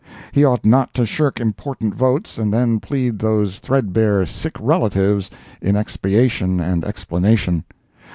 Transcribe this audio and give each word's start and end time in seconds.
He 0.31 0.43
ought 0.43 0.65
not 0.65 0.95
to 0.95 1.05
shirk 1.05 1.39
important 1.39 1.93
votes 1.93 2.39
and 2.39 2.51
then 2.51 2.79
plead 2.79 3.19
those 3.19 3.59
threadbare 3.59 4.25
"sick 4.25 4.55
relatives" 4.59 5.29
in 5.61 5.75
expiation 5.75 6.59
and 6.59 6.83
explanation. 6.83 7.65